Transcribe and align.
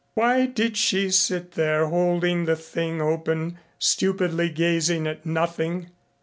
Why 0.15 0.47
did 0.47 0.77
she 0.77 1.11
sit 1.11 1.51
there 1.51 1.85
holding 1.85 2.45
the 2.45 2.55
thing 2.55 2.99
open, 3.03 3.59
stupidly 3.77 4.49
gazing 4.49 5.05
at 5.05 5.27
nothing? 5.27 5.91